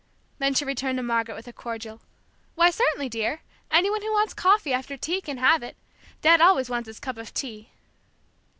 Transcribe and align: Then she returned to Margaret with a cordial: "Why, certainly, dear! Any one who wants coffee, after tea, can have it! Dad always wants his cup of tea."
Then 0.39 0.55
she 0.55 0.65
returned 0.65 0.97
to 0.97 1.03
Margaret 1.03 1.35
with 1.35 1.47
a 1.47 1.53
cordial: 1.53 2.01
"Why, 2.55 2.71
certainly, 2.71 3.07
dear! 3.07 3.41
Any 3.69 3.87
one 3.91 4.01
who 4.01 4.11
wants 4.11 4.33
coffee, 4.33 4.73
after 4.73 4.97
tea, 4.97 5.21
can 5.21 5.37
have 5.37 5.61
it! 5.61 5.77
Dad 6.21 6.41
always 6.41 6.71
wants 6.71 6.87
his 6.87 6.99
cup 6.99 7.19
of 7.19 7.35
tea." 7.35 7.69